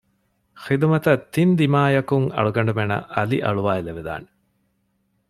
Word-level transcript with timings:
ޚިދުމަތަށް 0.63 1.23
ތިން 1.33 1.53
ދިމާޔަކުން 1.59 2.27
އަޅުގަނޑުމެންނަށް 2.35 3.07
އަލިއަޅުވައިލެވިދާނެ 3.13 4.27